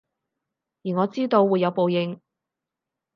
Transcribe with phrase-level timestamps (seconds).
[0.83, 2.21] 而我知道會有報應